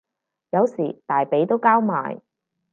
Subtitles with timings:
[0.49, 2.23] 有時大髀都交埋